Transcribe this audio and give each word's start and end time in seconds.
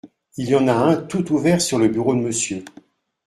Il 0.37 0.49
y 0.49 0.55
en 0.55 0.67
a 0.67 0.73
un 0.73 0.95
tout 0.95 1.31
ouvert 1.31 1.61
sur 1.61 1.77
le 1.77 1.87
bureau 1.87 2.15
de 2.15 2.21
Monsieur. 2.21 2.65